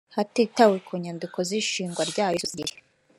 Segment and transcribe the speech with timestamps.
[0.15, 2.77] hatitawe ku nyandiko z ishingwa ryayo isosiyete